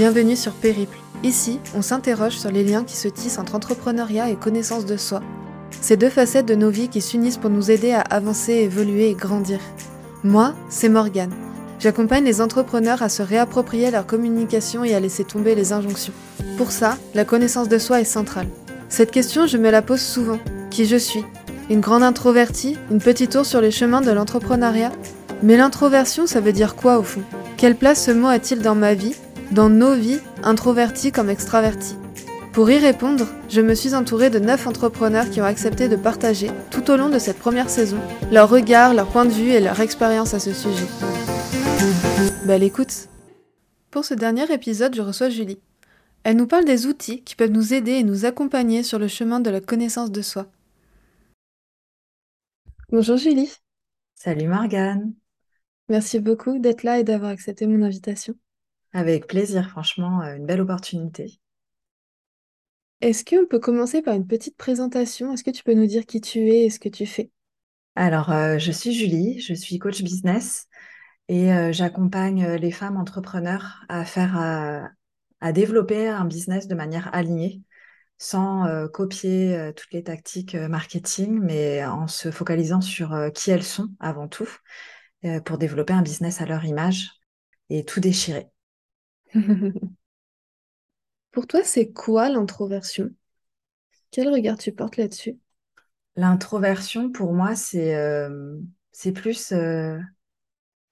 [0.00, 0.96] Bienvenue sur Périple.
[1.22, 5.20] Ici, on s'interroge sur les liens qui se tissent entre entrepreneuriat et connaissance de soi.
[5.82, 9.14] Ces deux facettes de nos vies qui s'unissent pour nous aider à avancer, évoluer et
[9.14, 9.58] grandir.
[10.24, 11.34] Moi, c'est Morgane.
[11.78, 16.14] J'accompagne les entrepreneurs à se réapproprier leur communication et à laisser tomber les injonctions.
[16.56, 18.48] Pour ça, la connaissance de soi est centrale.
[18.88, 20.38] Cette question, je me la pose souvent.
[20.70, 21.26] Qui je suis?
[21.68, 22.78] Une grande introvertie?
[22.90, 24.92] Une petite ours sur les chemins de l'entrepreneuriat?
[25.42, 27.20] Mais l'introversion, ça veut dire quoi au fond?
[27.58, 29.14] Quelle place ce mot a-t-il dans ma vie?
[29.50, 31.96] Dans nos vies, introvertis comme extravertis.
[32.52, 36.50] Pour y répondre, je me suis entourée de 9 entrepreneurs qui ont accepté de partager,
[36.70, 37.98] tout au long de cette première saison,
[38.32, 40.86] leur regard, leur point de vue et leur expérience à ce sujet.
[42.44, 43.08] Belle écoute
[43.90, 45.60] Pour ce dernier épisode, je reçois Julie.
[46.22, 49.40] Elle nous parle des outils qui peuvent nous aider et nous accompagner sur le chemin
[49.40, 50.46] de la connaissance de soi.
[52.90, 53.52] Bonjour Julie.
[54.16, 55.14] Salut Morgane.
[55.88, 58.34] Merci beaucoup d'être là et d'avoir accepté mon invitation.
[58.92, 61.40] Avec plaisir, franchement, euh, une belle opportunité.
[63.00, 65.32] Est-ce qu'on peut commencer par une petite présentation?
[65.32, 67.30] Est-ce que tu peux nous dire qui tu es et ce que tu fais?
[67.94, 70.66] Alors, euh, je suis Julie, je suis coach business
[71.28, 74.36] et euh, j'accompagne les femmes entrepreneurs à faire,
[75.40, 77.62] à développer un business de manière alignée,
[78.18, 84.28] sans copier toutes les tactiques marketing, mais en se focalisant sur qui elles sont avant
[84.28, 84.48] tout,
[85.44, 87.12] pour développer un business à leur image
[87.70, 88.48] et tout déchirer.
[91.32, 93.10] Pour toi, c'est quoi l'introversion?
[94.10, 95.38] Quel regard tu portes là-dessus?
[96.16, 98.58] L'introversion, pour moi, c'est euh,
[98.92, 99.98] c'est plus, euh,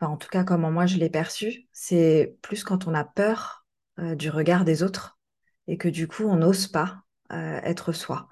[0.00, 3.66] enfin, en tout cas, comment moi je l'ai perçu, c'est plus quand on a peur
[3.98, 5.18] euh, du regard des autres
[5.66, 8.28] et que du coup, on n'ose pas être soi.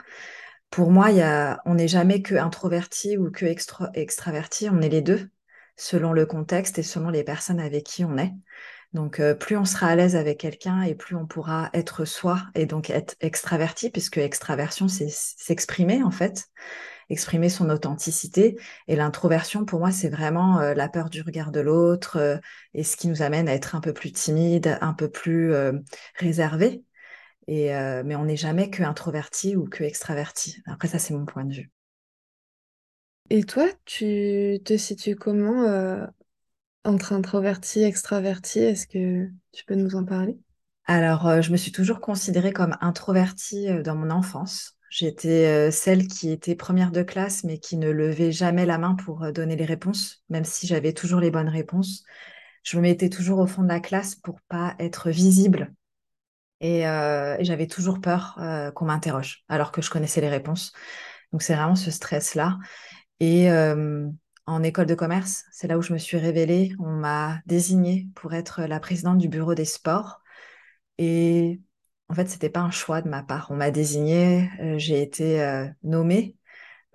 [0.70, 3.46] Pour moi, y a, on n'est jamais que introverti ou que
[3.94, 5.30] extraverti, on est les deux,
[5.76, 8.32] selon le contexte et selon les personnes avec qui on est.
[8.92, 12.42] Donc, euh, plus on sera à l'aise avec quelqu'un et plus on pourra être soi
[12.54, 16.46] et donc être extraverti, puisque extraversion, c'est s'exprimer en fait,
[17.10, 18.56] exprimer son authenticité.
[18.88, 22.38] Et l'introversion, pour moi, c'est vraiment euh, la peur du regard de l'autre euh,
[22.74, 25.52] et ce qui nous amène à être un peu plus timide, un peu plus
[26.14, 26.82] réservé.
[27.48, 27.70] Et,
[28.04, 30.62] mais on n'est jamais que introverti ou que extraverti.
[30.66, 31.70] Après, ça, c'est mon point de vue.
[33.30, 35.64] Et toi, tu te situes comment
[36.86, 40.38] entre introverti, extraverti, est-ce que tu peux nous en parler?
[40.86, 44.78] Alors, euh, je me suis toujours considérée comme introvertie euh, dans mon enfance.
[44.88, 48.94] J'étais euh, celle qui était première de classe, mais qui ne levait jamais la main
[48.94, 52.04] pour donner les réponses, même si j'avais toujours les bonnes réponses.
[52.62, 55.74] Je me mettais toujours au fond de la classe pour pas être visible.
[56.60, 58.40] Et, et j'avais toujours peur
[58.74, 60.72] qu'on m'interroge, alors que je connaissais les réponses.
[61.30, 62.58] Donc, c'est vraiment ce stress-là.
[63.20, 63.48] Et
[64.46, 65.44] en école de commerce.
[65.52, 66.72] C'est là où je me suis révélée.
[66.78, 70.20] On m'a désignée pour être la présidente du bureau des sports.
[70.98, 71.60] Et
[72.08, 73.48] en fait, c'était pas un choix de ma part.
[73.50, 76.36] On m'a désignée, euh, j'ai été euh, nommée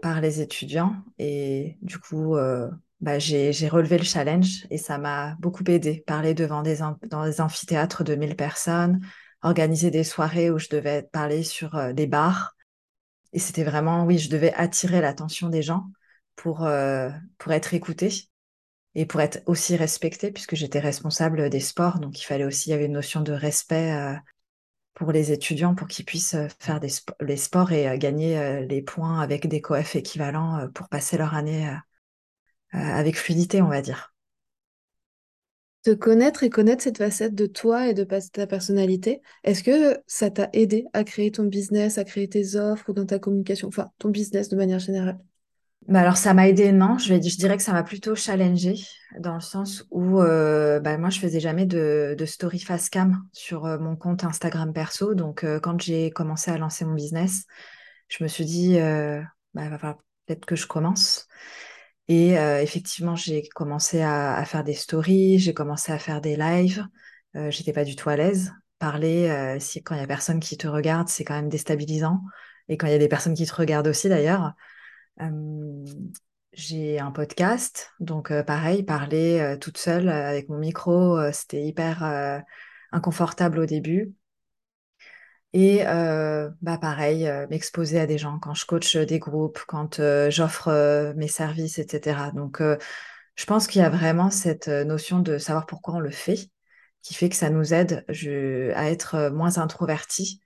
[0.02, 2.70] par les étudiants et du coup, euh,
[3.02, 6.04] bah, j'ai relevé le challenge et ça m'a beaucoup aidé.
[6.08, 6.78] Parler devant des,
[7.10, 9.02] dans des amphithéâtres de 1000 personnes,
[9.44, 12.56] organiser des soirées où je devais parler sur des bars.
[13.34, 15.86] Et c'était vraiment, oui, je devais attirer l'attention des gens
[16.42, 18.10] pour, euh, pour être écoutée
[18.96, 22.00] et pour être aussi respectée, puisque j'étais responsable des sports.
[22.00, 24.16] Donc, il fallait aussi, il y avait une notion de respect euh,
[24.96, 26.80] pour les étudiants pour qu'ils puissent euh, faire
[27.22, 31.72] les sports et gagner les points avec des coefs équivalents pour passer leur année
[32.72, 34.16] avec fluidité, on va dire.
[35.84, 40.32] Te connaître et connaître cette facette de toi et de ta personnalité, est-ce que ça
[40.32, 43.92] t'a aidé à créer ton business, à créer tes offres ou dans ta communication, enfin
[44.00, 45.20] ton business de manière générale?
[45.88, 46.98] Bah alors ça m'a aidé, non.
[47.00, 48.76] Je, vais, je dirais que ça m'a plutôt challengé
[49.20, 53.66] dans le sens où euh, bah, moi je faisais jamais de, story face cam sur
[53.66, 55.16] euh, mon compte Instagram perso.
[55.16, 57.46] Donc euh, quand j'ai commencé à lancer mon business,
[58.10, 58.78] je me suis dit
[59.54, 59.98] bah,
[60.28, 61.28] peut-être que je commence.
[62.08, 66.86] Et effectivement j'ai commencé à, à, faire des stories, j'ai commencé à faire des lives.
[67.50, 68.54] J'étais pas du tout à l'aise.
[68.80, 72.22] Parler, si quand il y a personne qui te regarde, c'est quand même déstabilisant.
[72.68, 74.54] Et quand il y a des personnes qui te regardent aussi d'ailleurs
[76.54, 82.44] j'ai un podcast, donc pareil, parler toute seule avec mon micro, c'était hyper
[82.92, 84.14] inconfortable au début.
[85.54, 91.28] Et bah pareil, m'exposer à des gens quand je coach des groupes, quand j'offre mes
[91.28, 92.32] services, etc.
[92.34, 92.62] Donc
[93.36, 96.50] je pense qu'il y a vraiment cette notion de savoir pourquoi on le fait,
[97.02, 98.06] qui fait que ça nous aide
[98.76, 100.42] à être moins introverti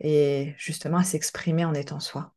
[0.00, 2.35] et justement à s'exprimer en étant soi.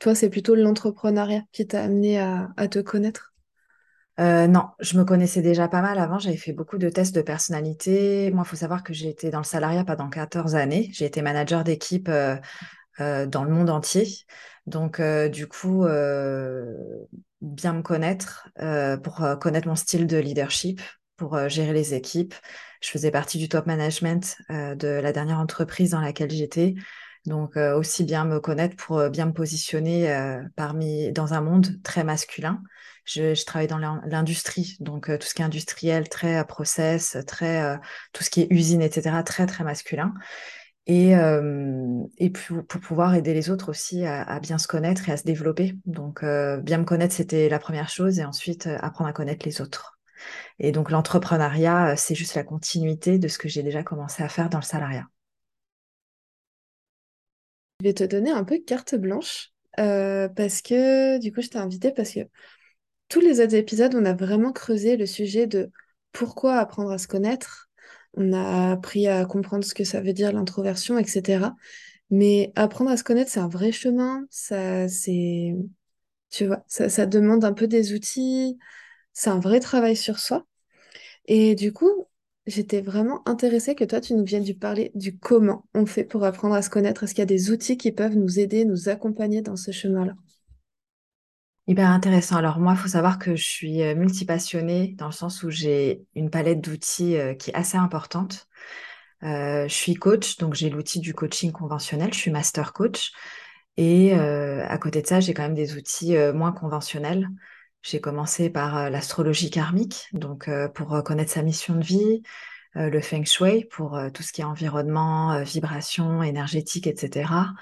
[0.00, 3.34] Toi, c'est plutôt l'entrepreneuriat qui t'a amené à, te connaître?
[4.18, 6.18] Euh, non, je me connaissais déjà pas mal avant.
[6.18, 8.30] J'avais fait beaucoup de tests de personnalité.
[8.30, 10.88] Moi, il faut savoir que j'ai été dans le salariat pendant 14 années.
[10.92, 12.36] J'ai été manager d'équipe euh,
[13.00, 14.08] euh, dans le monde entier.
[14.66, 15.84] Donc, du coup,
[17.40, 18.48] bien me connaître
[19.02, 20.80] pour connaître mon style de leadership,
[21.16, 22.34] pour gérer les équipes.
[22.80, 26.74] Je faisais partie du top management de la dernière entreprise dans laquelle j'étais.
[27.26, 30.10] Donc, aussi bien me connaître pour bien me positionner
[30.56, 32.62] parmi, dans un monde très masculin.
[33.04, 37.78] Je, je travaille dans l'industrie, donc tout ce qui est industriel, très process, très
[38.12, 40.14] tout ce qui est usine, etc., très très masculin.
[40.86, 41.12] Et,
[42.18, 45.16] et pour, pour, pouvoir aider les autres aussi à, à, bien se connaître et à
[45.16, 45.76] se développer.
[45.84, 49.98] Donc, bien me connaître, c'était la première chose, et ensuite apprendre à connaître les autres.
[50.58, 54.48] Et donc, l'entrepreneuriat, c'est juste la continuité de ce que j'ai déjà commencé à faire
[54.48, 55.06] dans le salariat.
[57.80, 61.58] Je vais te donner un peu carte blanche euh, parce que du coup, je t'ai
[61.58, 62.20] invité parce que
[63.08, 65.70] tous les autres épisodes, on a vraiment creusé le sujet de
[66.12, 67.70] pourquoi apprendre à se connaître.
[68.14, 71.56] On a appris à comprendre ce que ça veut dire l'introversion, etc.
[72.10, 74.26] Mais apprendre à se connaître, c'est un vrai chemin.
[74.30, 75.54] Ça, c'est,
[76.30, 78.58] tu vois, ça, ça demande un peu des outils.
[79.14, 80.46] C'est un vrai travail sur soi.
[81.26, 82.06] Et du coup,
[82.50, 86.24] j'étais vraiment intéressée que toi, tu nous viennes du parler du comment on fait pour
[86.24, 87.04] apprendre à se connaître.
[87.04, 90.14] Est-ce qu'il y a des outils qui peuvent nous aider, nous accompagner dans ce chemin-là?
[91.66, 92.36] Hyper intéressant.
[92.36, 96.02] Alors moi, il faut savoir que je suis euh, multipassionnée dans le sens où j'ai
[96.16, 98.48] une palette d'outils euh, qui est assez importante.
[99.22, 103.12] Euh, je suis coach, donc j'ai l'outil du coaching conventionnel, je suis master coach.
[103.76, 107.28] Et à côté de ça, j'ai quand même des outils moins conventionnels.
[107.82, 112.22] J'ai commencé par l'astrologie karmique, donc pour connaître sa mission de vie,
[112.74, 117.54] le feng shui pour tout ce qui est environnement, vibration, énergétique, etc.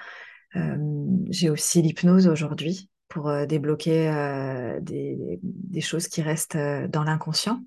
[1.31, 4.11] j'ai aussi l'hypnose aujourd'hui pour débloquer
[4.83, 7.63] des, des, choses qui restent dans l'inconscient.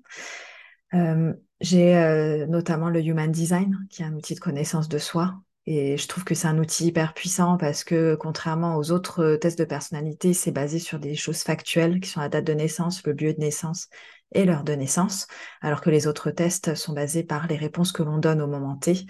[1.60, 5.34] j'ai notamment le Human Design, qui est un outil de connaissance de soi,
[5.66, 9.58] et je trouve que c'est un outil hyper puissant parce que contrairement aux autres tests
[9.58, 13.12] de personnalité, c'est basé sur des choses factuelles qui sont la date de naissance, le
[13.12, 13.88] lieu de naissance
[14.32, 15.26] et l'heure de naissance,
[15.60, 18.76] alors que les autres tests sont basés par les réponses que l'on donne au moment
[18.76, 19.06] T.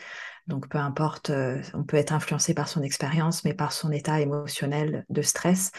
[0.46, 4.20] Donc peu importe, euh, on peut être influencé par son expérience, mais par son état
[4.20, 5.70] émotionnel de stress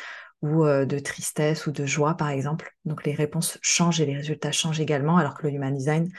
[0.42, 2.74] ou euh, de tristesse ou de joie, par exemple.
[2.86, 6.10] Donc les réponses changent et les résultats changent également, alors que le Human Design,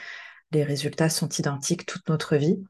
[0.51, 2.63] les résultats sont identiques toute notre vie.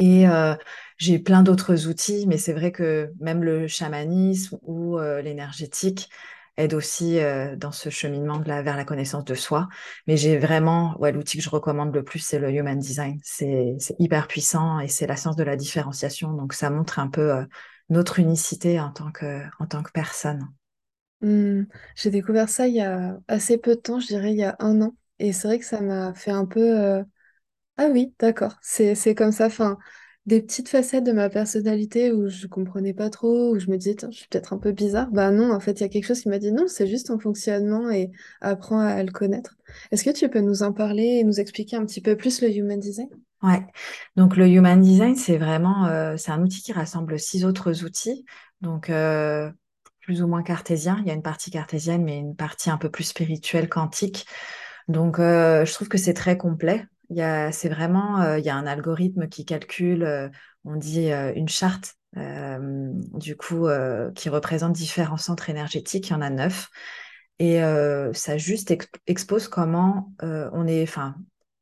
[0.00, 0.54] Et euh,
[0.96, 6.08] j'ai plein d'autres outils, mais c'est vrai que même le chamanisme ou euh, l'énergétique
[6.56, 9.68] aide aussi euh, dans ce cheminement de vers la connaissance de soi.
[10.06, 13.20] Mais j'ai vraiment, ouais, l'outil que je recommande le plus, c'est le Human Design.
[13.22, 16.32] C'est hyper puissant et c'est la science de la différenciation.
[16.32, 17.46] Donc ça montre un peu
[17.90, 20.48] notre unicité en tant que, en tant que personne.
[21.20, 21.64] Mmh.
[21.94, 24.56] J'ai découvert ça il y a assez peu de temps, je dirais il y a
[24.60, 24.96] un an.
[25.18, 27.04] Et c'est vrai que ça m'a fait un peu
[27.80, 28.58] ah oui, d'accord.
[28.60, 29.46] C'est, comme ça.
[29.46, 29.78] Enfin,
[30.26, 33.96] des petites facettes de ma personnalité où je comprenais pas trop, où je me disais,
[34.02, 35.10] je suis peut-être un peu bizarre.
[35.10, 37.06] Bah non, en fait, il y a quelque chose qui m'a dit non, c'est juste
[37.06, 38.10] ton fonctionnement et
[38.42, 39.56] apprends à, le connaître.
[39.90, 42.54] Est-ce que tu peux nous en parler et nous expliquer un petit peu plus le
[42.54, 43.08] Human Design?
[43.42, 43.66] Ouais.
[44.14, 48.26] Donc le Human Design, c'est vraiment, euh, c'est un outil qui rassemble six autres outils.
[48.60, 49.50] Donc euh,
[50.02, 50.98] plus ou moins cartésien.
[51.00, 54.26] Il y a une partie cartésienne, mais une partie un peu plus spirituelle, quantique.
[54.88, 56.84] Donc, euh, je trouve que c'est très complet.
[57.10, 60.28] Il y a, c'est vraiment, euh, il y a un algorithme qui calcule, euh,
[60.64, 63.68] on dit euh, une charte, du coup,
[64.16, 66.08] qui représente différents centres énergétiques.
[66.08, 66.68] Il y en a neuf.
[67.38, 67.60] Et
[68.14, 68.74] ça juste
[69.06, 71.14] expose comment on est, enfin,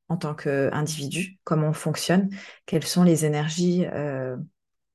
[0.08, 2.30] en tant qu'individu, comment on fonctionne,
[2.64, 3.84] quelles sont les énergies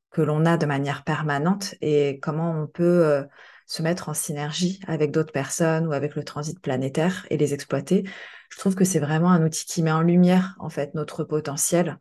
[0.10, 3.24] que l'on a de manière permanente et comment on peut
[3.68, 8.04] se mettre en synergie avec d'autres personnes ou avec le transit planétaire et les exploiter.
[8.50, 11.98] Je trouve que c'est vraiment un outil qui met en lumière en fait notre potentiel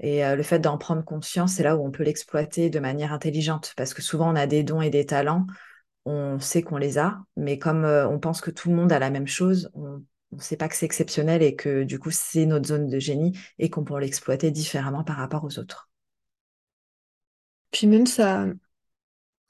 [0.00, 3.12] et euh, le fait d'en prendre conscience, c'est là où on peut l'exploiter de manière
[3.12, 5.46] intelligente parce que souvent on a des dons et des talents,
[6.04, 8.98] on sait qu'on les a, mais comme euh, on pense que tout le monde a
[8.98, 12.46] la même chose, on ne sait pas que c'est exceptionnel et que du coup c'est
[12.46, 15.90] notre zone de génie et qu'on peut l'exploiter différemment par rapport aux autres.
[17.70, 18.46] Puis même ça,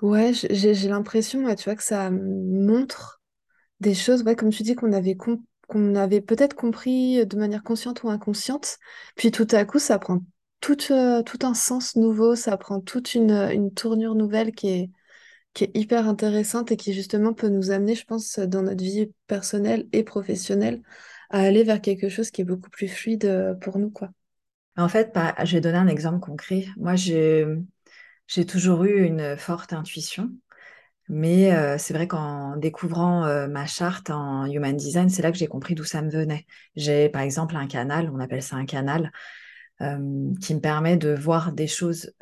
[0.01, 3.21] Ouais, j'ai l'impression, tu vois, que ça montre
[3.81, 8.03] des choses, ouais, comme tu dis, qu'on avait, qu'on avait peut-être compris de manière consciente
[8.05, 8.79] ou inconsciente.
[9.17, 10.21] Puis tout à coup, ça prend
[10.61, 14.91] tout, euh, tout un sens nouveau, ça prend toute une, une tournure nouvelle qui est,
[15.55, 19.13] qui est hyper intéressante et qui justement peut nous amener, je pense, dans notre vie
[19.29, 20.83] personnelle et professionnelle,
[21.31, 24.11] à aller vers quelque chose qui est beaucoup plus fluide euh, pour nous, quoi.
[24.77, 26.67] En fait, bah, je vais donner un exemple concret.
[26.77, 27.45] Moi, j'ai
[28.29, 30.31] j'ai toujours eu une forte intuition.
[31.09, 35.39] Mais euh, c'est vrai qu'en découvrant euh, ma charte en Human Design, c'est là que
[35.39, 36.47] j'ai compris d'où ça me venait.
[36.77, 39.11] J'ai par exemple un canal, on appelle ça un canal,
[39.81, 42.13] euh, qui me permet de voir des choses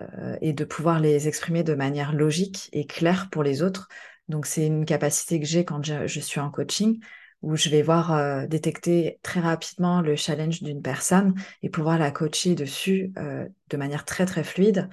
[0.40, 3.88] et de pouvoir les exprimer de manière logique et claire pour les autres.
[4.28, 7.00] Donc c'est une capacité que j'ai quand je, je, suis en coaching,
[7.42, 12.54] où je vais voir détecter très rapidement le challenge d'une personne et pouvoir la coacher
[12.54, 14.88] dessus de manière très très fluide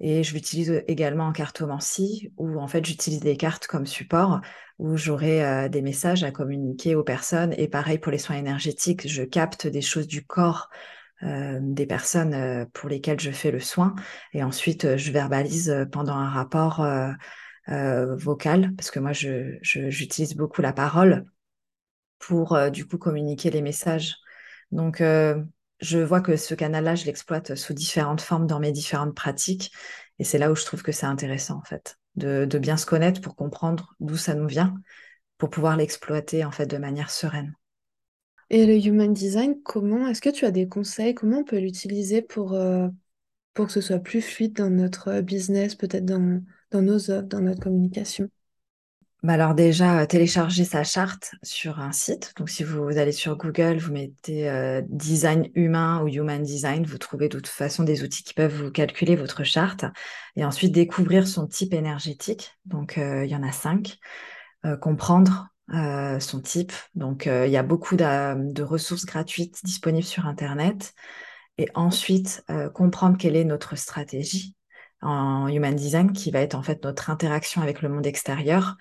[0.00, 4.40] et je l'utilise également en cartomancie, où en fait j'utilise des cartes comme support,
[4.78, 7.52] où j'aurai euh, des messages à communiquer aux personnes.
[7.58, 10.70] Et pareil pour les soins énergétiques, je capte des choses du corps
[11.24, 13.96] euh, des personnes euh, pour lesquelles je fais le soin.
[14.32, 16.86] Et ensuite, je verbalise pendant un rapport
[17.66, 21.26] vocal, parce que moi, j'utilise beaucoup la parole
[22.18, 24.16] pour du coup communiquer les messages.
[24.70, 25.02] Donc,
[25.80, 29.72] je vois que ce canal-là, je l'exploite sous différentes formes dans mes différentes pratiques.
[30.18, 33.20] Et c'est là où je trouve que c'est intéressant, en fait, de, bien se connaître
[33.20, 34.74] pour comprendre d'où ça nous vient,
[35.36, 37.54] pour pouvoir l'exploiter, en fait, de manière sereine.
[38.50, 41.14] Et le human design, comment est-ce que tu as des conseils?
[41.14, 42.88] Comment on peut l'utiliser pour, euh,
[43.54, 47.60] que ce soit plus fluide dans notre business, peut-être dans, dans nos offres, dans notre
[47.60, 48.30] communication?
[49.24, 52.32] Bah alors déjà, euh, télécharger sa charte sur un site.
[52.36, 56.98] Donc si vous, allez sur Google, vous mettez euh, design humain ou human design, vous
[56.98, 59.84] trouvez de toute façon des outils qui peuvent vous calculer votre charte.
[60.36, 62.52] Et ensuite découvrir son type énergétique.
[62.64, 63.98] Donc euh, il y en a cinq.
[64.80, 65.48] comprendre
[66.20, 66.72] son type.
[66.94, 70.94] Donc il y a beaucoup de, ressources gratuites disponibles sur Internet.
[71.58, 72.44] Et ensuite
[72.74, 74.54] comprendre quelle est notre stratégie
[75.00, 78.76] en human design qui va être en fait notre interaction avec le monde extérieur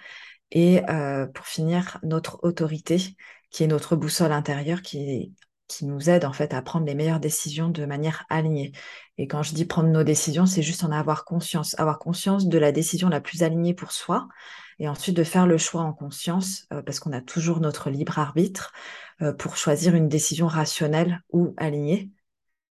[0.51, 3.15] et euh, pour finir, notre autorité,
[3.49, 5.33] qui est notre boussole intérieure, qui,
[5.67, 8.71] qui nous aide en fait à prendre les meilleures décisions de manière alignée.
[9.17, 12.57] Et quand je dis prendre nos décisions, c'est juste en avoir conscience, avoir conscience de
[12.57, 14.27] la décision la plus alignée pour soi,
[14.79, 18.19] et ensuite de faire le choix en conscience, euh, parce qu'on a toujours notre libre
[18.19, 18.71] arbitre,
[19.21, 22.11] euh, pour choisir une décision rationnelle ou alignée.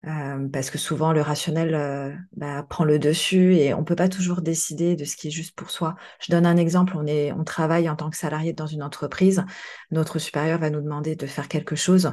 [0.05, 4.09] Euh, parce que souvent le rationnel euh, bah, prend le dessus et on peut pas
[4.09, 5.97] toujours décider de ce qui est juste pour soi.
[6.21, 9.45] Je donne un exemple, on, est, on travaille en tant que salarié dans une entreprise,
[9.91, 12.13] notre supérieur va nous demander de faire quelque chose,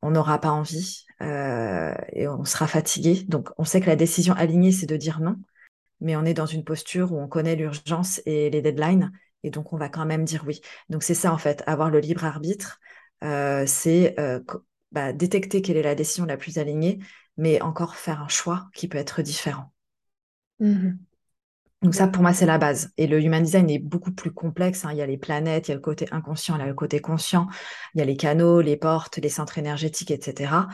[0.00, 3.24] on n'aura pas envie euh, et on sera fatigué.
[3.28, 5.36] Donc on sait que la décision alignée, c'est de dire non,
[6.00, 9.74] mais on est dans une posture où on connaît l'urgence et les deadlines et donc
[9.74, 10.62] on va quand même dire oui.
[10.88, 12.80] Donc c'est ça en fait, avoir le libre arbitre,
[13.20, 14.16] c'est
[14.96, 17.00] bah, détecter quelle est la décision la plus alignée
[17.36, 19.72] mais encore faire un choix qui peut être différent.
[20.58, 20.98] Mhm.
[21.82, 22.90] Donc ça, pour moi, c'est la base.
[22.96, 24.86] Et le human design est beaucoup plus complexe.
[24.86, 24.92] Hein.
[24.92, 26.72] Il y a les planètes, il y a le côté inconscient, il y a le
[26.74, 27.46] côté conscient,
[27.94, 30.68] il y a les canaux, les portes, les centres énergétiques, etc.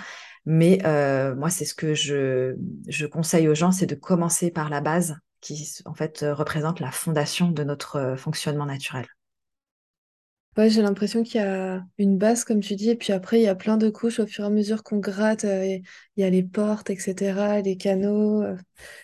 [0.47, 2.55] Mais euh, moi, c'est ce que je,
[2.87, 6.93] je conseille aux gens, c'est de commencer par la base qui, en fait, représente la
[6.93, 9.07] fondation de notre euh, fonctionnement naturel.
[10.59, 13.43] Ouais, j'ai l'impression qu'il y a une base, comme tu dis, et puis après, il
[13.43, 15.47] y a plein de couches au fur et à mesure qu'on gratte.
[15.47, 18.43] Euh, il y a les portes, etc., les canaux.
[18.43, 18.57] Euh,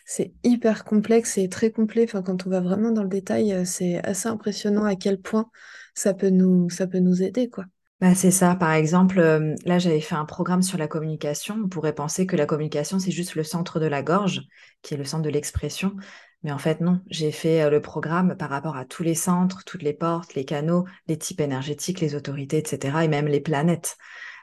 [0.04, 2.04] c'est hyper complexe et très complet.
[2.04, 5.50] Enfin, quand on va vraiment dans le détail, euh, c'est assez impressionnant à quel point
[5.94, 7.64] ça peut nous, ça peut nous aider, quoi.
[8.02, 8.54] Bah, c'est ça.
[8.54, 9.18] Par exemple,
[9.64, 11.56] là, j'avais fait un programme sur la communication.
[11.64, 14.42] On pourrait penser que la communication, c'est juste le centre de la gorge,
[14.82, 15.96] qui est le centre de l'expression.
[16.44, 19.64] Mais en fait, non, j'ai fait euh, le programme par rapport à tous les centres,
[19.64, 23.04] toutes les portes, les canaux, les types énergétiques, les autorités, etc.
[23.04, 23.96] et même les planètes,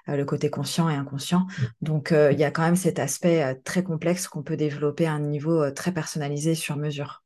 [0.10, 1.40] euh, le côté conscient et inconscient.
[1.40, 1.64] Mmh.
[1.82, 5.14] Donc, euh, il y a quand même cet aspect très complexe qu'on peut développer à
[5.14, 7.24] un niveau très personnalisé sur mesure.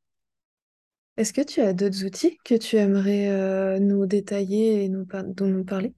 [1.17, 5.65] Est-ce que tu as d'autres outils que tu aimerais nous détailler et nous dont nous
[5.65, 5.93] parler?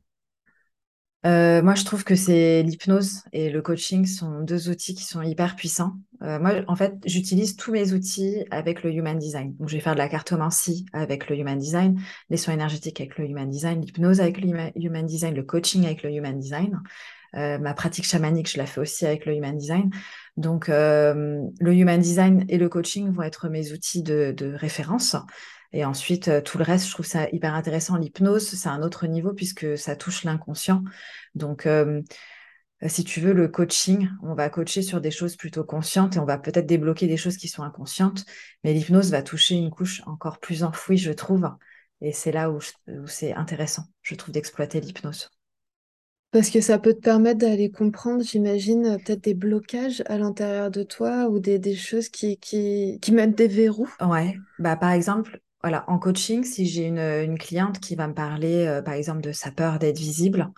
[1.23, 5.21] Euh, moi, je trouve que c'est l'hypnose et le coaching sont deux outils qui sont
[5.21, 5.93] hyper puissants.
[6.23, 9.55] Euh, moi, en fait, j'utilise tous mes outils avec le Human Design.
[9.57, 12.01] Donc, je vais faire de la cartomancie avec le Human Design,
[12.31, 16.01] les soins énergétiques avec le Human Design, l'hypnose avec le Human Design, le coaching avec
[16.01, 16.79] le Human Design.
[17.35, 19.91] Euh, ma pratique chamanique, je la fais aussi avec le Human Design.
[20.37, 25.15] Donc, le Human Design et le coaching vont être mes outils de, de référence.
[25.73, 27.97] Et ensuite, euh, tout le reste, je trouve ça hyper intéressant.
[27.97, 30.83] L'hypnose, c'est un autre niveau puisque ça touche l'inconscient.
[31.35, 32.01] Donc, euh,
[32.87, 36.25] si tu veux, le coaching, on va coacher sur des choses plutôt conscientes et on
[36.25, 38.25] va peut-être débloquer des choses qui sont inconscientes.
[38.63, 41.49] Mais l'hypnose va toucher une couche encore plus enfouie, je trouve.
[42.01, 42.59] Et c'est là où,
[43.05, 45.29] c'est intéressant, je trouve, d'exploiter l'hypnose.
[46.31, 50.81] Parce que ça peut te permettre d'aller comprendre, j'imagine, peut-être des blocages à l'intérieur de
[50.81, 53.89] toi ou des, des choses qui, qui, qui mettent des verrous.
[54.01, 58.65] Ouais, bah, par exemple, voilà, en coaching, si j'ai une, cliente qui va me parler,
[58.65, 60.51] euh, par exemple, de sa peur d'être visible,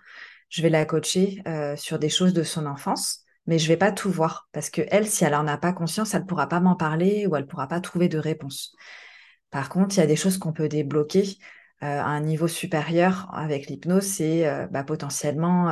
[0.50, 3.92] je vais la coacher euh, sur des choses de son enfance, mais je vais pas
[3.92, 6.60] tout voir parce que elle, si elle en a pas conscience, elle ne pourra pas
[6.60, 8.76] m'en parler ou elle pourra pas trouver de réponse.
[9.52, 11.38] Par contre, il y a des choses qu'on peut débloquer
[11.82, 15.70] à un niveau supérieur avec l'hypnose, c'est bah, potentiellement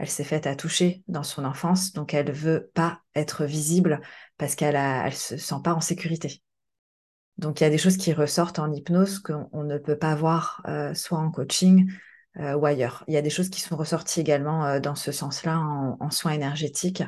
[0.00, 4.00] elle s'est faite à toucher dans son enfance, donc elle veut pas être visible
[4.38, 6.42] parce qu'elle elle se sent pas en sécurité.
[7.40, 10.62] Donc il y a des choses qui ressortent en hypnose qu'on ne peut pas voir
[10.68, 11.90] euh, soit en coaching
[12.36, 13.02] euh, ou ailleurs.
[13.08, 16.32] Il y a des choses qui sont ressorties également euh, dans ce sens-là en, soins
[16.32, 17.02] énergétiques,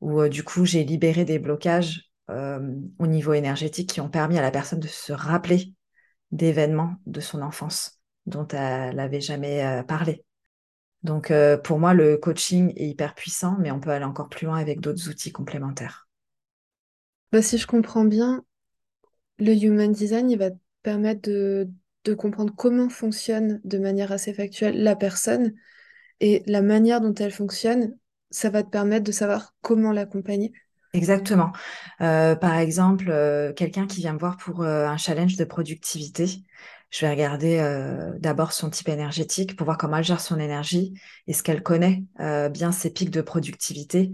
[0.00, 4.50] où du coup j'ai libéré des blocages au niveau énergétique qui ont permis à la
[4.50, 5.74] personne de se rappeler
[6.30, 10.24] d'événements de son enfance dont elle n'avait jamais parlé.
[11.02, 11.30] Donc,
[11.62, 14.80] pour moi, le coaching est hyper puissant, mais on peut aller encore plus loin avec
[14.80, 16.08] d'autres outils complémentaires.
[17.32, 18.42] Bah, si je comprends bien,
[19.42, 21.68] le human design, il va te permettre de,
[22.16, 25.54] comprendre comment fonctionne de manière assez factuelle la personne
[26.20, 27.96] et la manière dont elle fonctionne,
[28.30, 30.52] ça va te permettre de savoir comment l'accompagner.
[30.94, 31.52] Exactement.
[32.00, 36.44] Euh, par exemple, euh, quelqu'un qui vient me voir pour un challenge de productivité,
[36.92, 40.92] je vais regarder euh, d'abord son type énergétique pour voir comment elle gère son énergie.
[41.26, 44.12] Est-ce qu'elle connaît euh, bien ses pics de productivité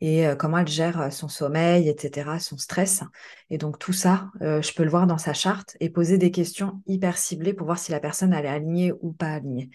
[0.00, 3.02] et comment elle gère son sommeil, etc., son stress.
[3.50, 6.82] Et donc tout ça, je peux le voir dans sa charte et poser des questions
[6.86, 9.70] hyper ciblées pour voir si la personne elle est alignée ou pas alignée.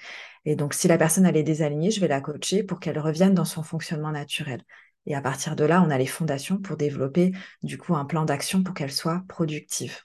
[0.46, 3.34] Et donc si la personne elle est désalignée, je vais la coacher pour qu'elle revienne
[3.34, 4.64] dans son fonctionnement naturel.
[5.06, 7.32] Et à partir de là, on a les fondations pour développer
[7.64, 10.02] du coup un plan d'action pour qu'elle soit productive.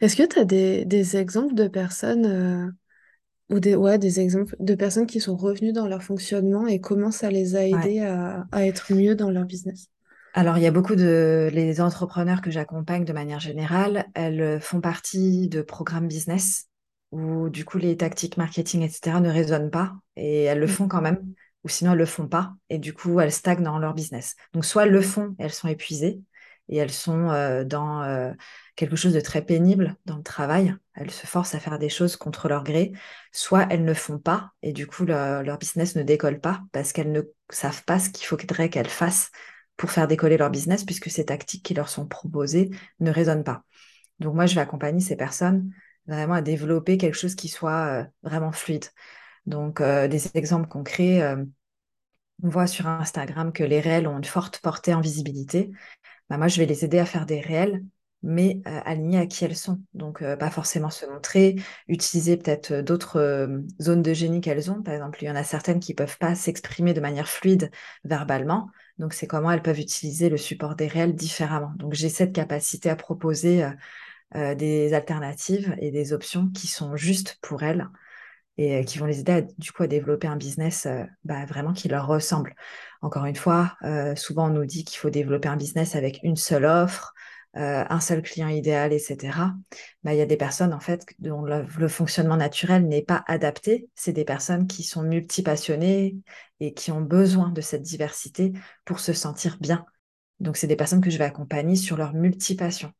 [0.00, 2.76] Est-ce que tu as des, exemples de personnes
[3.50, 7.10] ou des, ouais, des exemples de personnes qui sont revenues dans leur fonctionnement et comment
[7.10, 9.88] ça les a aidés à, être mieux dans leur business?
[10.34, 14.80] Alors, il y a beaucoup de les entrepreneurs que j'accompagne de manière générale, elles font
[14.80, 16.68] partie de programmes business
[17.10, 19.20] où du coup les tactiques marketing, etc.
[19.20, 20.70] ne résonnent pas et elles le mm.
[20.70, 21.18] font quand même,
[21.64, 24.36] ou sinon elles le font pas et du coup elles stagnent dans leur business.
[24.52, 26.20] Donc soit elles le font, elles sont épuisées
[26.68, 28.32] et elles sont euh, dans euh,
[28.76, 30.74] quelque chose de très pénible dans le travail.
[30.94, 32.92] Elles se forcent à faire des choses contre leur gré,
[33.32, 37.12] soit elles ne font pas et du coup leur business ne décolle pas parce qu'elles
[37.12, 39.30] ne savent pas ce qu'il faudrait qu'elles fassent
[39.76, 43.62] pour faire décoller leur business puisque ces tactiques qui leur sont proposées ne résonnent pas.
[44.18, 45.72] Donc moi, je vais accompagner ces personnes
[46.06, 48.86] vraiment à développer quelque chose qui soit euh, vraiment fluide.
[49.46, 51.22] Donc des exemples concrets.
[52.42, 55.70] on voit sur Instagram que les réels ont une forte portée en visibilité.
[56.30, 57.84] Bah, moi, je vais les aider à faire des réels,
[58.22, 59.80] mais euh, alignés à qui elles sont.
[59.94, 61.56] Donc, euh, pas forcément se montrer,
[61.88, 64.82] utiliser peut-être euh, d'autres zones de génie qu'elles ont.
[64.82, 67.70] Par exemple, il y en a certaines qui ne peuvent pas s'exprimer de manière fluide
[68.04, 68.68] verbalement.
[68.98, 71.72] Donc, c'est comment elles peuvent utiliser le support des réels différemment.
[71.76, 73.64] Donc, j'ai cette capacité à proposer
[74.34, 77.88] des alternatives et des options qui sont justes pour elles
[78.58, 80.86] et qui vont les aider du coup à développer un business
[81.24, 82.54] bah, vraiment qui leur ressemble.
[83.00, 86.36] Encore une fois, euh, souvent on nous dit qu'il faut développer un business avec une
[86.36, 87.14] seule offre,
[87.56, 89.54] euh, un seul client idéal, etc.
[90.02, 93.88] Bah, il y a des personnes en fait dont le, fonctionnement naturel n'est pas adapté.
[93.94, 96.16] C'est des personnes qui sont multipassionnées
[96.60, 98.52] et qui ont besoin de cette diversité
[98.84, 99.84] pour se sentir bien.
[100.40, 102.92] Donc c'est des personnes que je vais accompagner sur leur multipassion.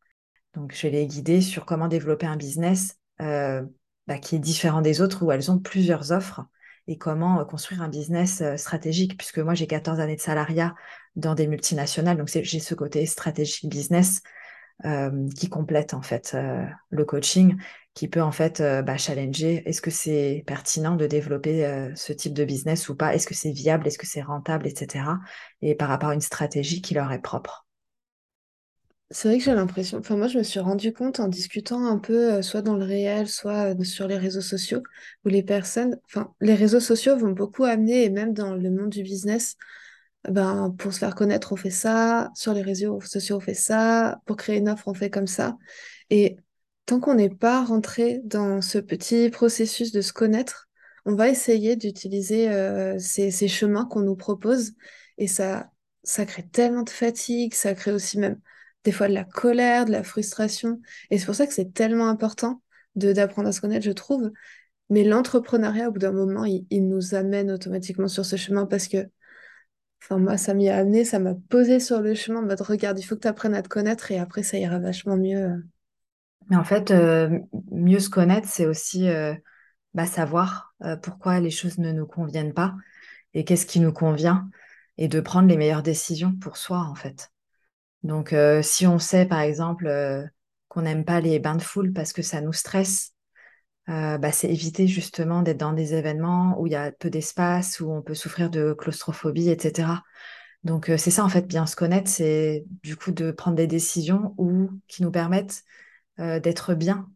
[0.55, 3.63] Donc je vais les guider sur comment développer un business euh,
[4.09, 6.47] bah, qui est différent des autres où elles ont plusieurs offres
[6.87, 10.75] et comment euh, construire un business euh, stratégique, puisque moi j'ai 14 années de salariat
[11.15, 14.23] dans des multinationales, donc j'ai ce côté stratégique business
[14.87, 16.37] euh, qui complète en fait
[16.91, 17.57] le coaching,
[17.95, 22.45] qui peut en fait bah, challenger est-ce que c'est pertinent de développer ce type de
[22.45, 25.05] business ou pas, est-ce que c'est viable, est-ce que c'est rentable, etc.
[25.61, 27.68] Et par rapport à une stratégie qui leur est propre.
[29.11, 31.99] C'est vrai que j'ai l'impression, enfin moi je me suis rendu compte en discutant un
[31.99, 34.83] peu, euh, soit dans le réel, soit euh, sur les réseaux sociaux,
[35.25, 38.91] où les personnes, enfin les réseaux sociaux vont beaucoup amener, et même dans le monde
[38.91, 39.57] du business,
[40.29, 44.21] ben, pour se faire connaître, on fait ça, sur les réseaux sociaux, on fait ça,
[44.27, 45.57] pour créer une offre, on fait comme ça.
[46.11, 46.37] Et
[46.87, 50.69] tant qu'on n'est pas rentré dans ce petit processus de se connaître,
[51.07, 54.73] on va essayer d'utiliser euh, ces, ces chemins qu'on nous propose,
[55.17, 55.71] et ça,
[56.03, 58.39] ça crée tellement de fatigue, ça crée aussi même
[58.85, 60.81] des fois de la colère, de la frustration.
[61.11, 62.63] Et c'est pour ça que c'est tellement important
[62.95, 64.33] d'apprendre à se connaître, je trouve.
[64.91, 69.09] Mais l'entrepreneuriat, au bout d'un moment, il, nous amène automatiquement sur ce chemin parce que,
[70.11, 73.17] moi, ça m'y a amené, ça m'a posé sur le chemin en regarde, il faut
[73.17, 75.63] que tu apprennes à te connaître et après, ça ira vachement mieux.
[76.49, 77.39] Mais en fait, euh,
[77.71, 79.35] mieux se connaître, c'est aussi euh,
[79.93, 82.75] bah, savoir euh, pourquoi les choses ne nous conviennent pas
[83.35, 84.49] et qu'est-ce qui nous convient
[84.97, 87.31] et de prendre les meilleures décisions pour soi, en fait.
[88.03, 90.25] Donc, euh, si on sait, par exemple, euh,
[90.69, 93.13] qu'on n'aime pas les bains de foule parce que ça nous stresse,
[93.89, 97.81] euh, bah, c'est éviter justement d'être dans des événements où il y a peu d'espace,
[97.81, 100.05] où on peut souffrir de claustrophobie, etc.
[100.65, 104.35] Donc, c'est ça, en fait, bien se connaître, c'est du coup de prendre des décisions
[104.89, 105.63] qui nous permettent
[106.19, 107.11] d'être bien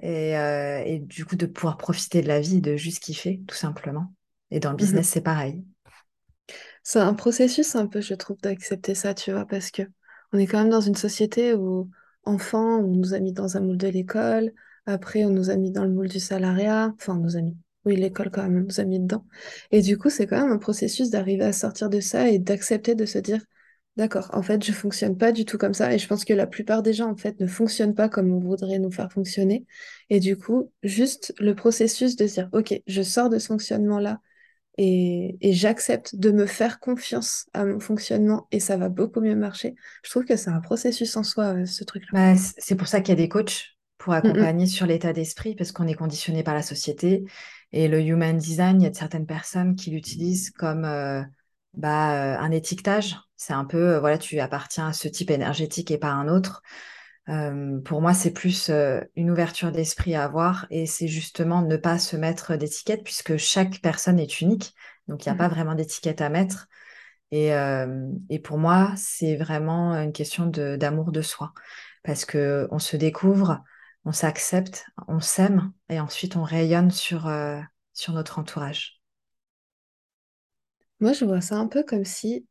[0.00, 4.14] et, et, du coup de pouvoir profiter de la vie, de juste kiffer, tout simplement.
[4.50, 4.78] Et dans le Mhm.
[4.78, 5.64] business, c'est pareil.
[6.82, 9.82] C'est un processus un peu, je trouve, d'accepter ça, tu vois, parce que
[10.32, 11.90] on est quand même dans une société où,
[12.24, 14.52] enfant, on nous a mis dans un moule de l'école,
[14.86, 17.56] après, on nous a mis dans le moule du salariat, enfin, on nous a mis,
[17.84, 19.24] oui, l'école quand même, on nous a mis dedans.
[19.70, 22.94] Et du coup, c'est quand même un processus d'arriver à sortir de ça et d'accepter
[22.94, 23.42] de se dire,
[23.96, 26.46] d'accord, en fait, je fonctionne pas du tout comme ça, et je pense que la
[26.46, 29.66] plupart des gens, en fait, ne fonctionnent pas comme on voudrait nous faire fonctionner.
[30.08, 34.20] Et du coup, juste le processus de dire, ok, je sors de ce fonctionnement-là
[34.78, 39.34] et, et j'accepte de me faire confiance à mon fonctionnement et ça va beaucoup mieux
[39.34, 39.74] marcher.
[40.04, 42.08] Je trouve que c'est un processus en soi, euh, ce truc-là.
[42.12, 44.30] Bah, c'est pour ça qu'il y a des coachs pour Mm, mm.
[44.30, 47.24] accompagner sur l'état d'esprit, parce qu'on est conditionné par la société.
[47.72, 51.22] Et le human design, il y a certaines personnes qui l'utilisent comme euh,
[51.74, 53.16] bah, euh, un étiquetage.
[53.36, 56.62] C'est un peu, voilà, tu appartiens à ce type énergétique et pas à un autre.
[57.28, 61.76] Euh, pour moi, c'est plus euh, une ouverture d'esprit à avoir et c'est justement ne
[61.76, 64.74] pas se mettre d'étiquette puisque chaque personne est unique.
[65.08, 65.54] Donc, il n'y a pas Mhm.
[65.54, 66.68] vraiment d'étiquette à mettre.
[67.32, 71.54] Et, euh, et pour moi, c'est vraiment une question d'amour de soi
[72.04, 73.62] parce que on se découvre,
[74.04, 77.30] on s'accepte, on s'aime et ensuite on rayonne sur,
[77.94, 79.00] sur notre entourage.
[81.00, 82.46] Moi, je vois ça un peu comme si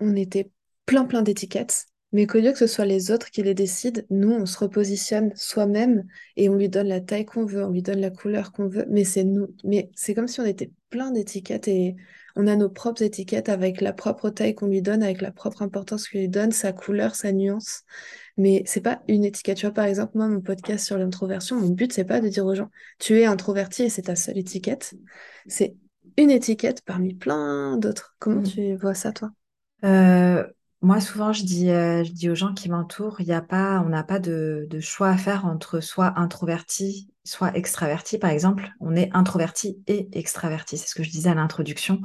[0.00, 0.50] on était
[0.86, 4.30] plein plein d'étiquettes, mais qu'au lieu que ce soit les autres qui les décident, nous,
[4.32, 6.04] on se repositionne soi-même
[6.36, 8.86] et on lui donne la taille qu'on veut, on lui donne la couleur qu'on veut,
[8.90, 9.54] mais c'est nous.
[9.64, 11.96] Mais c'est comme si on était plein d'étiquettes et
[12.36, 15.62] on a nos propres étiquettes avec la propre taille qu'on lui donne, avec la propre
[15.62, 17.82] importance qu'on lui donne, sa couleur, sa nuance.
[18.36, 19.58] Mais c'est pas une étiquette.
[19.58, 22.46] Tu vois, par exemple, moi, mon podcast sur l'introversion, mon but, c'est pas de dire
[22.46, 24.94] aux gens, tu es introverti et c'est ta seule étiquette.
[25.46, 25.76] C'est
[26.16, 28.14] une étiquette parmi plein d'autres.
[28.18, 28.44] Comment Mm.
[28.44, 29.30] tu vois ça, toi?
[29.84, 30.44] Euh,
[30.82, 33.80] moi, souvent, je dis, euh, je dis aux gens qui m'entourent, il y a pas,
[33.86, 38.18] on n'a pas de, de choix à faire entre soit introverti, soit extraverti.
[38.18, 40.76] Par exemple, on est introverti et extraverti.
[40.78, 42.02] C'est ce que je disais à l'introduction.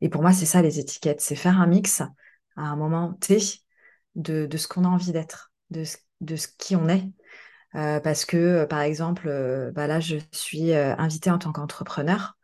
[0.00, 1.20] Et pour moi, c'est ça les étiquettes.
[1.20, 3.38] C'est faire un mix à un moment T
[4.14, 7.04] de, de ce qu'on a envie d'être, de ce, de ce qui on est.
[7.74, 9.28] Euh, parce que, euh, par exemple,
[9.74, 12.38] bah là, je suis invitée en tant qu'entrepreneur,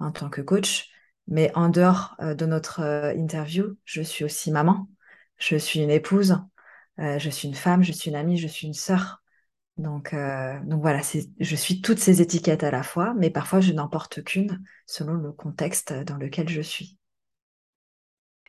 [0.00, 0.90] en tant que coach,
[1.28, 2.80] mais en dehors de notre
[3.16, 4.88] interview, je suis aussi maman,
[5.38, 6.38] je suis une épouse,
[7.00, 9.22] euh, je suis une femme, je suis une amie, je suis une sœur.
[9.78, 11.02] Donc, euh, donc voilà,
[11.40, 15.14] je suis toutes ces étiquettes à la fois, mais parfois je n'en porte qu'une selon
[15.14, 16.98] le contexte dans lequel je suis.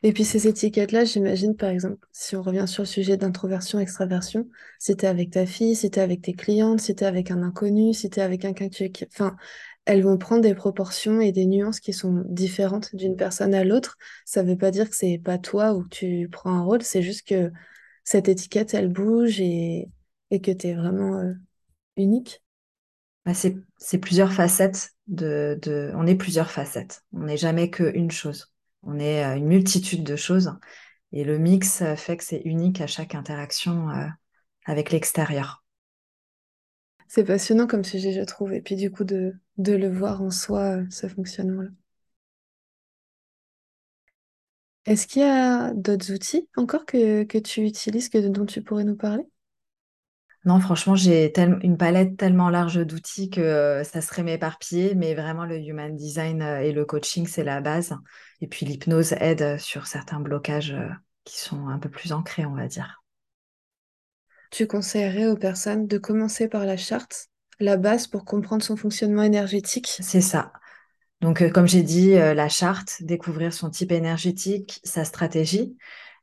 [0.04, 4.48] Et puis ces étiquettes-là, j'imagine, par exemple, si on revient sur le sujet d'introversion, extraversion,
[4.78, 7.92] si t'es avec ta fille, si t'es avec tes clientes, si t'es avec un inconnu,
[7.94, 9.06] si t'es avec quelqu'un que tu.
[9.08, 9.36] Enfin,
[9.88, 13.96] elles vont prendre des proportions et des nuances qui sont différentes d'une personne à l'autre.
[14.26, 17.02] Ça veut pas dire que c'est pas toi ou que tu prends un rôle, c'est
[17.02, 17.50] juste que
[18.04, 19.88] cette étiquette, elle bouge et,
[20.30, 21.32] et que t'es vraiment euh,
[21.96, 22.42] unique.
[23.24, 23.56] Bah, c'est,
[23.98, 27.02] plusieurs facettes on est plusieurs facettes.
[27.14, 28.52] On n'est jamais qu'une chose.
[28.82, 30.52] On est euh, une multitude de choses.
[31.12, 33.88] Et le mix euh, fait que c'est unique à chaque interaction
[34.66, 35.64] avec l'extérieur.
[37.08, 38.52] C'est passionnant comme sujet, je trouve.
[38.52, 41.70] Et puis du coup, de, de le voir en soi, euh, ce fonctionnement-là.
[44.86, 48.82] Est-ce qu'il y a d'autres outils encore que, que tu utilises, que, dont tu pourrais
[48.84, 49.22] nous parler?
[50.44, 55.44] Non, franchement, j'ai une palette tellement large d'outils que euh, ça serait m'éparpiller, mais vraiment
[55.44, 57.94] le human design euh, et le coaching, c'est la base.
[58.40, 60.74] Et puis l'hypnose aide sur certains blocages
[61.24, 63.02] qui sont un peu plus ancrés, on va dire.
[64.50, 67.28] Tu conseillerais aux personnes de commencer par la charte,
[67.60, 69.98] la base pour comprendre son fonctionnement énergétique?
[70.00, 70.52] C'est ça.
[71.20, 75.76] Donc, euh, comme j'ai dit, euh, la charte, découvrir son type énergétique, sa stratégie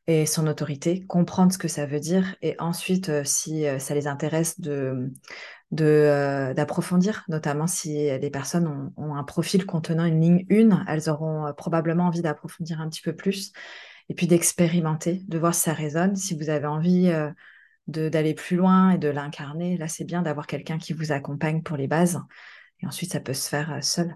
[0.07, 4.07] et son autorité, comprendre ce que ça veut dire et ensuite, euh, si ça les
[4.07, 5.11] intéresse, de,
[5.71, 11.51] d'approfondir, notamment si les personnes ont, ont un profil contenant une ligne 1, elles auront
[11.57, 13.51] probablement envie d'approfondir un petit peu plus
[14.07, 16.15] et puis d'expérimenter, de voir si ça résonne.
[16.15, 17.11] Si vous avez envie
[17.87, 21.77] d'aller plus loin et de l'incarner, là, c'est bien d'avoir quelqu'un qui vous accompagne pour
[21.77, 22.19] les bases
[22.81, 24.15] et ensuite, ça peut se faire euh, seul.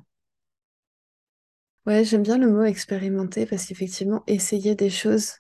[1.86, 5.34] Ouais, j'aime bien le mot expérimenter parce qu'effectivement, essayer des choses,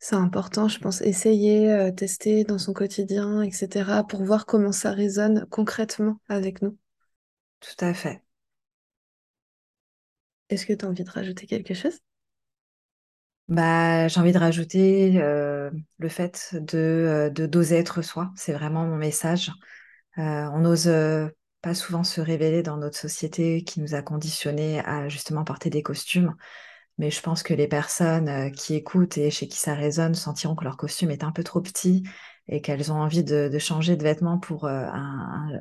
[0.00, 1.02] c'est important, je pense.
[1.02, 6.78] Essayer, euh, tester dans son quotidien, etc., pour voir comment ça résonne concrètement avec nous.
[7.60, 8.22] Tout à fait.
[10.50, 11.98] Est-ce que tu as envie de rajouter quelque chose?
[13.50, 18.30] Bah, j'ai envie de rajouter euh, le fait de, euh, de d'oser être soi.
[18.36, 19.50] C'est vraiment mon message.
[20.18, 20.88] Euh, on n'ose
[21.60, 25.82] pas souvent se révéler dans notre société qui nous a conditionnés à justement porter des
[25.82, 26.36] costumes.
[26.98, 30.64] Mais je pense que les personnes qui écoutent et chez qui ça résonne sentiront que
[30.64, 32.04] leur costume est un peu trop petit
[32.48, 35.60] et qu'elles ont envie de, changer de vêtements pour un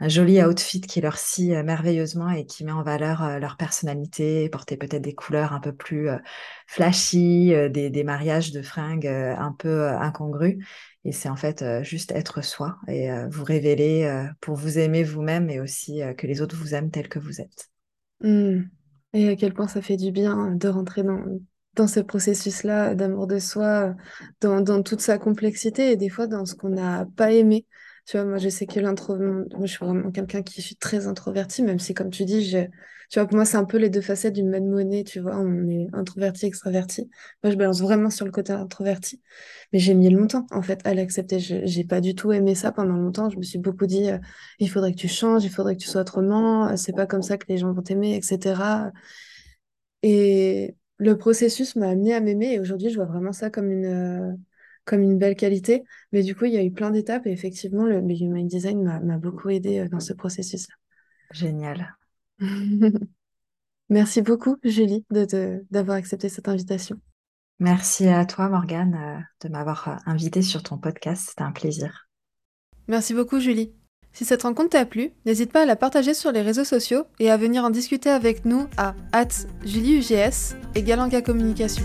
[0.00, 4.48] joli outfit qui leur scie euh, merveilleusement et qui met en valeur euh, leur personnalité,
[4.50, 6.18] porter peut-être des couleurs un peu plus euh,
[6.66, 10.56] flashy, des, mariages de fringues un peu incongrus.
[11.04, 15.60] Et c'est en fait juste être soi et vous révéler pour vous aimer vous-même et
[15.60, 17.70] aussi que les autres vous aiment tel que vous êtes.
[18.20, 18.62] Mmh.
[19.12, 21.22] Et à quel point ça fait du bien de rentrer dans,
[21.74, 23.94] dans ce processus-là d'amour de soi,
[24.40, 27.66] dans, dans, toute sa complexité et des fois dans ce qu'on n'a pas aimé.
[28.06, 31.06] Tu vois, moi, je sais que l'intro, moi, je suis vraiment quelqu'un qui suis très
[31.08, 32.58] introverti, même si, comme tu dis, je...
[33.10, 35.36] tu vois, pour moi, c'est un peu les deux facettes d'une même monnaie, tu vois,
[35.38, 37.10] on est introverti, extraverti.
[37.42, 39.20] Moi, je balance vraiment sur le côté introverti.
[39.72, 41.40] Mais j'ai mis longtemps, en fait, à l'accepter.
[41.40, 43.28] J'ai pas du tout aimé ça pendant longtemps.
[43.28, 44.18] Je me suis beaucoup dit, euh,
[44.60, 47.22] il faudrait que tu changes, il faudrait que tu sois autrement, euh, c'est pas comme
[47.22, 48.92] ça que les gens vont t'aimer, etc.
[50.02, 53.86] Et le processus m'a amené à m'aimer et aujourd'hui, je vois vraiment ça comme une,
[53.86, 54.32] euh,
[54.86, 55.84] comme une belle qualité.
[56.12, 59.18] Mais du coup, il y a eu plein d'étapes et effectivement, le, Human Design m'a
[59.18, 60.74] beaucoup aidé euh, dans ce processus-là.
[61.32, 61.94] Génial.
[63.90, 66.98] Merci beaucoup, Julie, d'avoir accepté cette invitation.
[67.58, 71.26] Merci à toi, Morgane, euh, de m'avoir euh, invité sur ton podcast.
[71.28, 72.08] C'était un plaisir.
[72.88, 73.72] Merci beaucoup, Julie.
[74.12, 77.30] Si cette rencontre t'a plu, n'hésite pas à la partager sur les réseaux sociaux et
[77.30, 78.94] à venir en discuter avec nous à
[79.64, 81.84] JulieUGS et Galanga Communication.